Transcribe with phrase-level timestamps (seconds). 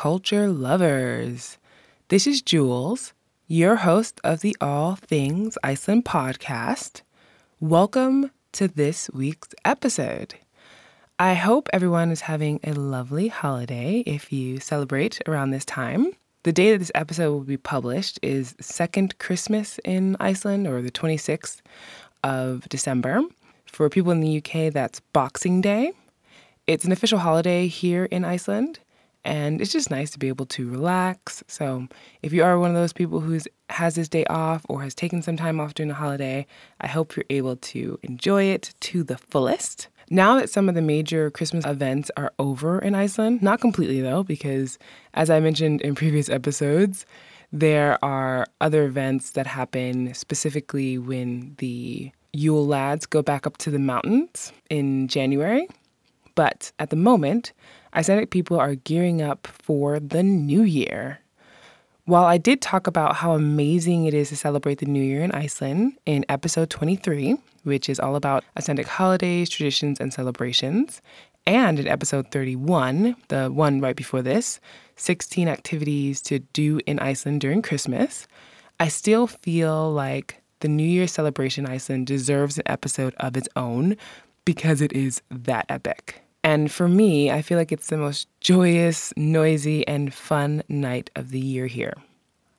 [0.00, 1.58] culture lovers.
[2.08, 3.12] This is Jules,
[3.48, 7.02] your host of the All Things Iceland podcast.
[7.60, 10.36] Welcome to this week's episode.
[11.18, 16.12] I hope everyone is having a lovely holiday if you celebrate around this time.
[16.44, 20.90] The day that this episode will be published is second Christmas in Iceland, or the
[20.90, 21.60] 26th
[22.24, 23.20] of December.
[23.66, 25.92] For people in the UK, that's Boxing Day.
[26.66, 28.78] It's an official holiday here in Iceland,
[29.24, 31.44] and it's just nice to be able to relax.
[31.46, 31.88] So,
[32.22, 33.38] if you are one of those people who
[33.68, 36.46] has this day off or has taken some time off during the holiday,
[36.80, 39.88] I hope you're able to enjoy it to the fullest.
[40.08, 44.24] Now that some of the major Christmas events are over in Iceland, not completely though,
[44.24, 44.78] because
[45.14, 47.06] as I mentioned in previous episodes,
[47.52, 53.70] there are other events that happen specifically when the Yule lads go back up to
[53.70, 55.68] the mountains in January.
[56.36, 57.52] But at the moment,
[57.94, 61.18] Icelandic people are gearing up for the new year.
[62.04, 65.32] While I did talk about how amazing it is to celebrate the new year in
[65.32, 71.02] Iceland in episode 23, which is all about Icelandic holidays, traditions, and celebrations,
[71.46, 74.60] and in episode 31, the one right before this,
[74.96, 78.26] 16 activities to do in Iceland during Christmas,
[78.78, 83.96] I still feel like the New Year celebration Iceland deserves an episode of its own
[84.44, 86.22] because it is that epic.
[86.42, 91.30] And for me, I feel like it's the most joyous, noisy, and fun night of
[91.30, 91.94] the year here.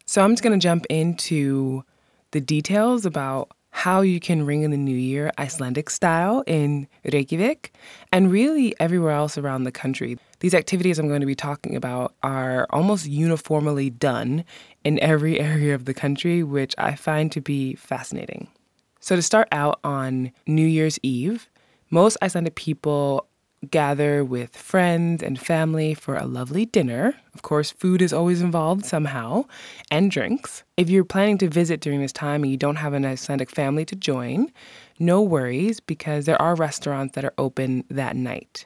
[0.06, 1.84] So I'm just going to jump into
[2.32, 7.74] the details about how you can ring in the new year Icelandic style in Reykjavik
[8.12, 10.18] and really everywhere else around the country.
[10.40, 14.44] These activities I'm going to be talking about are almost uniformly done
[14.84, 18.50] in every area of the country, which I find to be fascinating.
[19.00, 21.50] So, to start out on New Year's Eve,
[21.90, 23.26] most Icelandic people
[23.70, 27.16] gather with friends and family for a lovely dinner.
[27.36, 29.46] Of course, food is always involved somehow,
[29.92, 30.64] and drinks.
[30.78, 33.86] If you're planning to visit during this time and you don't have an Icelandic family
[33.86, 34.52] to join,
[34.98, 38.66] no worries because there are restaurants that are open that night.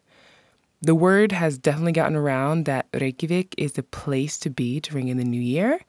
[0.81, 5.09] The word has definitely gotten around that Reykjavik is the place to be to ring
[5.09, 5.79] in the new year,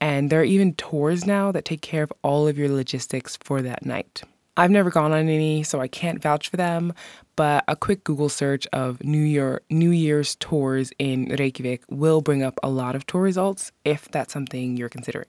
[0.00, 3.60] and there are even tours now that take care of all of your logistics for
[3.62, 4.22] that night.
[4.56, 6.94] I've never gone on any, so I can't vouch for them,
[7.36, 12.42] but a quick Google search of New Year New Year's tours in Reykjavik will bring
[12.42, 15.28] up a lot of tour results if that's something you're considering.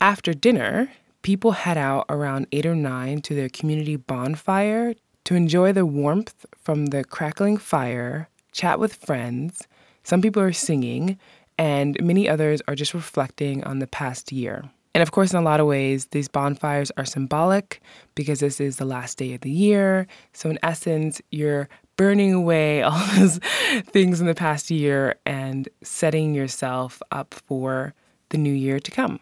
[0.00, 0.90] After dinner,
[1.20, 4.94] people head out around 8 or 9 to their community bonfire
[5.24, 9.68] to enjoy the warmth from the crackling fire, chat with friends.
[10.02, 11.18] Some people are singing,
[11.58, 14.70] and many others are just reflecting on the past year.
[14.94, 17.80] And of course, in a lot of ways, these bonfires are symbolic
[18.14, 20.06] because this is the last day of the year.
[20.32, 23.38] So, in essence, you're burning away all those
[23.86, 27.94] things in the past year and setting yourself up for
[28.28, 29.18] the new year to come.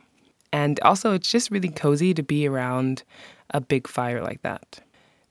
[0.53, 3.05] And also, it's just really cozy to be around
[3.51, 4.81] a big fire like that.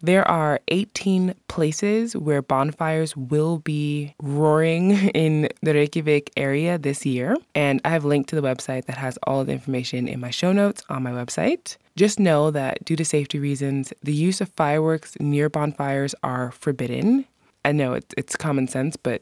[0.01, 7.35] There are 18 places where bonfires will be roaring in the Reykjavik area this year.
[7.53, 10.53] And I have linked to the website that has all the information in my show
[10.53, 11.75] notes on my website.
[11.97, 17.25] Just know that due to safety reasons, the use of fireworks near bonfires are forbidden.
[17.65, 19.21] I know it's, it's common sense, but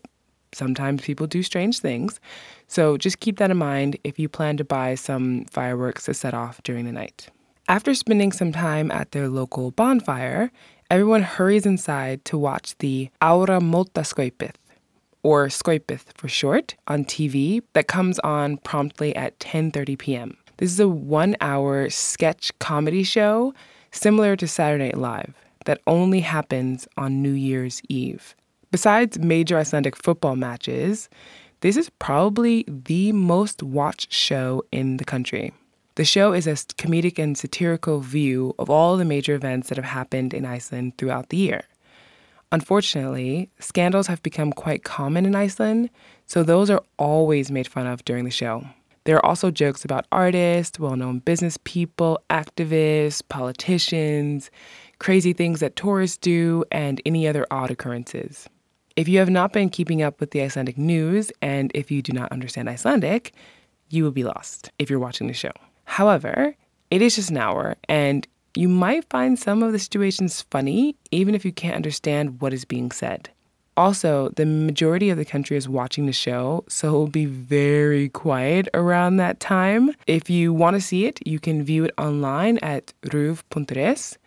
[0.53, 2.19] sometimes people do strange things.
[2.67, 6.35] So just keep that in mind if you plan to buy some fireworks to set
[6.35, 7.29] off during the night.
[7.69, 10.51] After spending some time at their local bonfire,
[10.89, 14.53] everyone hurries inside to watch the Áramótaskaupið,
[15.22, 20.38] or Skaupið for short, on TV that comes on promptly at 10:30 p.m.
[20.57, 23.53] This is a 1-hour sketch comedy show
[23.91, 25.33] similar to Saturday Night Live
[25.66, 28.33] that only happens on New Year's Eve.
[28.72, 31.09] Besides major Icelandic football matches,
[31.59, 35.51] this is probably the most watched show in the country.
[35.97, 39.85] The show is a comedic and satirical view of all the major events that have
[39.85, 41.63] happened in Iceland throughout the year.
[42.51, 45.89] Unfortunately, scandals have become quite common in Iceland,
[46.27, 48.63] so those are always made fun of during the show.
[49.05, 54.51] There are also jokes about artists, well known business people, activists, politicians,
[55.00, 58.47] crazy things that tourists do, and any other odd occurrences.
[58.95, 62.13] If you have not been keeping up with the Icelandic news, and if you do
[62.13, 63.33] not understand Icelandic,
[63.89, 65.53] you will be lost if you're watching the show.
[65.88, 66.54] However,
[66.92, 71.34] it is just an hour, and you might find some of the situations funny, even
[71.34, 73.30] if you can't understand what is being said.
[73.78, 78.10] Also, the majority of the country is watching the show, so it will be very
[78.10, 79.92] quiet around that time.
[80.07, 84.18] If you want to see it, you can view it online at ruv.is.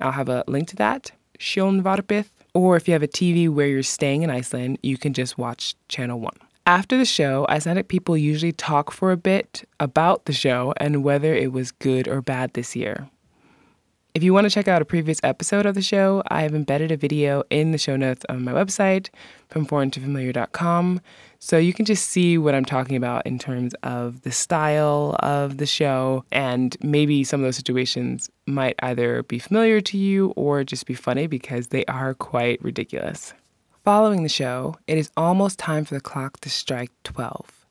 [0.00, 2.26] I'll have a link to that, Sjónvarpið.
[2.54, 5.74] Or if you have a TV where you're staying in Iceland, you can just watch
[5.88, 6.32] Channel 1.
[6.70, 11.34] After the show, Icelandic people usually talk for a bit about the show and whether
[11.34, 13.10] it was good or bad this year.
[14.14, 16.92] If you want to check out a previous episode of the show, I have embedded
[16.92, 19.08] a video in the show notes on my website
[19.48, 21.00] from foreigntofamiliar.com.
[21.40, 25.58] So you can just see what I'm talking about in terms of the style of
[25.58, 26.24] the show.
[26.30, 30.94] And maybe some of those situations might either be familiar to you or just be
[30.94, 33.34] funny because they are quite ridiculous.
[33.84, 37.66] Following the show, it is almost time for the clock to strike 12.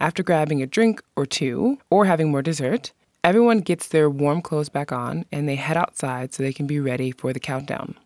[0.00, 2.92] After grabbing a drink or two, or having more dessert,
[3.24, 6.78] Everyone gets their warm clothes back on and they head outside so they can be
[6.78, 7.96] ready for the countdown.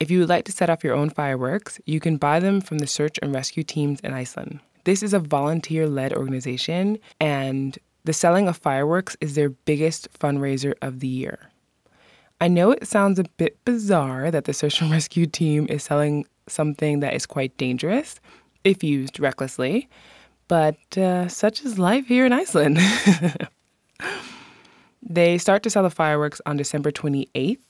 [0.00, 2.78] If you would like to set off your own fireworks, you can buy them from
[2.78, 4.60] the search and rescue teams in Iceland.
[4.84, 10.74] This is a volunteer led organization, and the selling of fireworks is their biggest fundraiser
[10.82, 11.50] of the year.
[12.40, 16.26] I know it sounds a bit bizarre that the search and rescue team is selling
[16.48, 18.20] something that is quite dangerous
[18.64, 19.88] if used recklessly,
[20.48, 22.78] but uh, such is life here in Iceland.
[25.08, 27.60] They start to sell the fireworks on December 28th.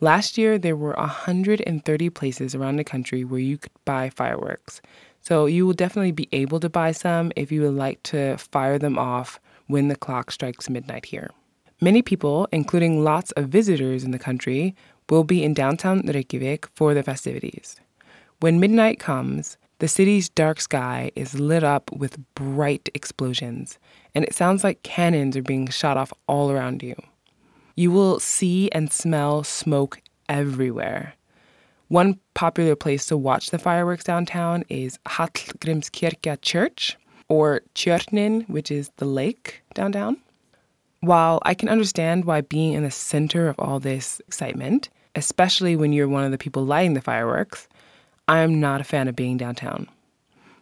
[0.00, 4.80] Last year, there were 130 places around the country where you could buy fireworks.
[5.20, 8.78] So you will definitely be able to buy some if you would like to fire
[8.78, 11.30] them off when the clock strikes midnight here.
[11.82, 14.74] Many people, including lots of visitors in the country,
[15.10, 17.81] will be in downtown Reykjavik for the festivities.
[18.42, 23.78] When midnight comes, the city's dark sky is lit up with bright explosions,
[24.16, 26.96] and it sounds like cannons are being shot off all around you.
[27.76, 31.14] You will see and smell smoke everywhere.
[31.86, 36.98] One popular place to watch the fireworks downtown is Hallgrímskirkja Church,
[37.28, 40.16] or Tjörnin, which is the lake downtown.
[40.98, 45.92] While I can understand why being in the center of all this excitement, especially when
[45.92, 47.68] you're one of the people lighting the fireworks,
[48.28, 49.88] I am not a fan of being downtown.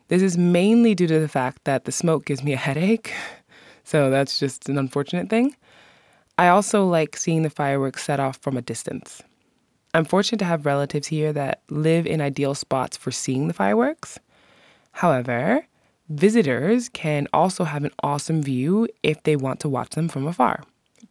[0.08, 3.12] This is mainly due to the fact that the smoke gives me a headache,
[3.84, 5.54] so that's just an unfortunate thing.
[6.38, 9.22] I also like seeing the fireworks set off from a distance.
[9.92, 14.18] I'm fortunate to have relatives here that live in ideal spots for seeing the fireworks.
[14.92, 15.66] However,
[16.08, 20.62] visitors can also have an awesome view if they want to watch them from afar.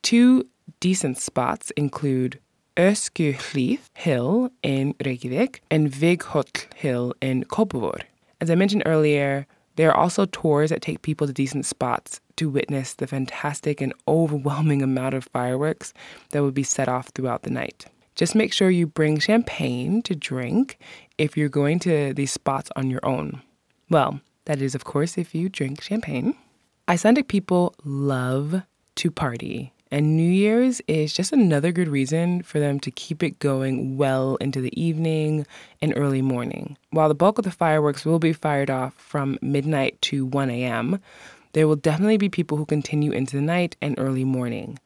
[0.01, 0.47] Two
[0.79, 2.39] decent spots include
[2.79, 8.03] Öskjuhlíð Hill in Reykjavik and Víghóll Hill in Kópavogur.
[8.39, 9.45] As I mentioned earlier,
[9.75, 13.93] there are also tours that take people to decent spots to witness the fantastic and
[14.07, 15.93] overwhelming amount of fireworks
[16.31, 17.85] that will be set off throughout the night.
[18.15, 20.77] Just make sure you bring champagne to drink
[21.17, 23.41] if you're going to these spots on your own.
[23.89, 26.33] Well, that is, of course, if you drink champagne.
[26.87, 28.63] Icelandic people love
[28.95, 29.73] to party.
[29.91, 34.35] And New Year's is just another good reason for them to keep it going well
[34.35, 35.47] into the evening
[35.81, 36.77] and early morning.
[36.91, 40.99] While the bulk of the fireworks will be fired off from midnight to 1 a.m.,
[41.53, 44.77] there will definitely be people who continue into the night and early morning.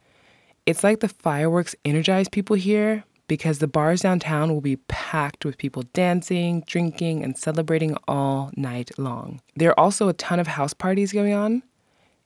[0.65, 5.57] It's like the fireworks energize people here because the bars downtown will be packed with
[5.57, 9.41] people dancing, drinking, and celebrating all night long.
[9.57, 11.63] There are also a ton of house parties going on.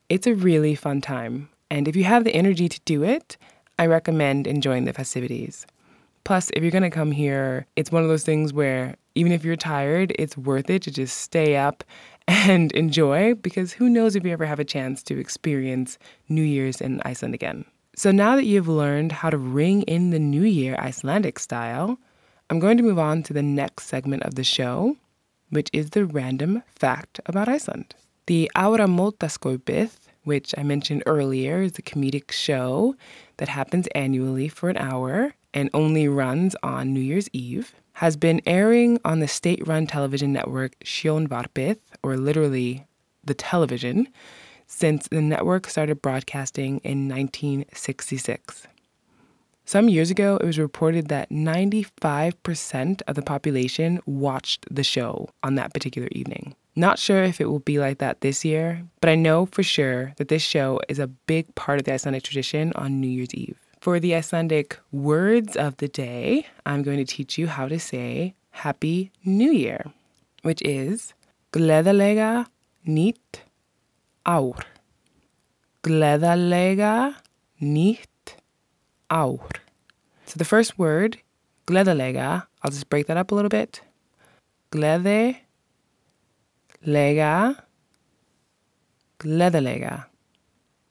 [0.10, 1.50] It's a really fun time.
[1.70, 3.38] And if you have the energy to do it,
[3.80, 5.66] I recommend enjoying the festivities.
[6.24, 9.56] Plus, if you're gonna come here, it's one of those things where even if you're
[9.56, 11.84] tired, it's worth it to just stay up
[12.28, 15.98] and enjoy because who knows if you ever have a chance to experience
[16.30, 17.66] New Year's in Iceland again.
[17.96, 21.98] So now that you've learned how to ring in the New Year Icelandic style,
[22.50, 24.98] I'm going to move on to the next segment of the show,
[25.50, 27.96] which is the random fact about Iceland.
[28.28, 29.90] The Áramótaskaupið
[30.28, 32.98] which I mentioned earlier is a comedic show
[33.38, 38.42] that happens annually for an hour and only runs on New Year's Eve, has been
[38.46, 42.86] airing on the state run television network Sjónvarpið, or literally
[43.24, 44.10] the television,
[44.68, 48.68] since the network started broadcasting in 1966.
[49.64, 55.56] Some years ago, it was reported that 95% of the population watched the show on
[55.56, 56.54] that particular evening.
[56.78, 60.14] Not sure if it will be like that this year, but I know for sure
[60.18, 63.58] that this show is a big part of the Icelandic tradition on New Year's Eve.
[63.82, 68.36] For the Icelandic words of the day, I'm going to teach you how to say
[68.52, 69.86] Happy New Year,
[70.44, 71.16] which is
[71.52, 72.46] Gleðilega
[72.86, 73.42] nýtt
[74.24, 74.62] ár.
[75.82, 77.16] Gleðilega
[77.60, 78.38] nýtt
[79.10, 79.50] ár.
[80.28, 81.18] So the first word,
[81.66, 83.82] gleðilega, I'll just break that up a little bit.
[84.72, 85.38] Gleði
[86.86, 87.64] lega,
[89.20, 90.06] gleðilega.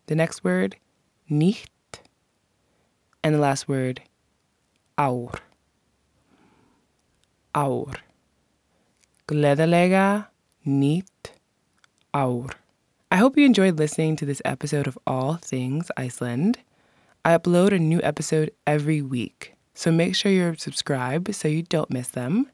[0.07, 0.76] The next word,
[1.31, 1.66] nýtt.
[3.23, 4.02] And the last word,
[4.99, 5.33] aur.
[7.55, 7.95] Aur.
[9.28, 10.28] Gleðilega
[10.66, 11.33] nýtt
[12.14, 12.52] ár.
[13.11, 16.59] I hope you enjoyed listening to this episode of All Things Iceland.
[17.25, 21.90] I upload a new episode every week, so make sure you're subscribed so you don't
[21.90, 22.50] miss them.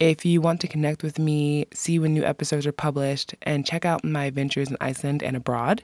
[0.00, 3.84] If you want to connect with me, see when new episodes are published, and check
[3.84, 5.82] out my adventures in Iceland and abroad,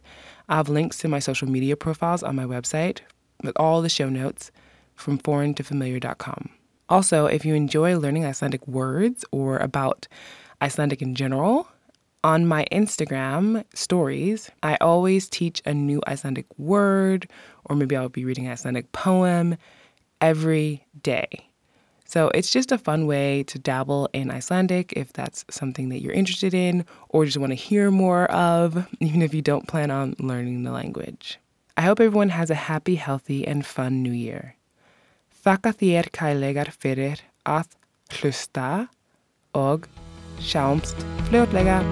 [0.49, 3.01] I have links to my social media profiles on my website
[3.43, 4.53] with all the show notes
[4.95, 6.49] from foreigntofamiliar.com.
[6.89, 10.07] Also, if you enjoy learning Icelandic words or about
[10.63, 11.67] Icelandic in general,
[12.23, 17.29] on my Instagram stories, I always teach a new Icelandic word,
[17.65, 19.57] or maybe I'll be reading an Icelandic poem
[20.21, 21.49] every day.
[22.05, 26.13] So it's just a fun way to dabble in Icelandic if that's something that you're
[26.13, 30.15] interested in or just want to hear more of, even if you don't plan on
[30.19, 31.39] learning the language.
[31.77, 34.55] I hope everyone has a happy, healthy, and fun new year.
[35.45, 37.75] Þakka þér kærlega fyrir að
[38.17, 38.89] hlusta
[39.53, 39.89] og
[40.41, 41.83] sjáumst fljótlega.